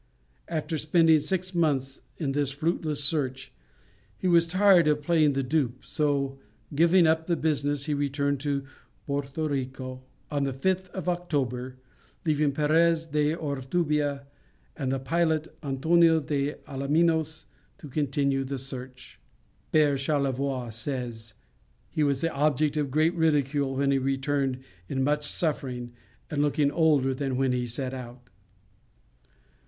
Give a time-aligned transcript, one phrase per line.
[0.47, 3.51] After spending six months in this fruitless search,
[4.17, 6.39] he was tired of playing the dupe, so
[6.73, 8.63] giving up the business he returned to
[9.05, 10.01] Porto Rico
[10.31, 11.75] on the 5th of October,
[12.25, 14.25] leaving Perez de Ortubia
[14.75, 17.45] and the pilot Antonio de Alaminos
[17.77, 19.19] to continue the search.
[19.71, 21.35] Père Charlevoix says,
[21.91, 25.93] "He was the object of great ridicule when he returned in much suffering,
[26.31, 28.31] and looking older than when he set out."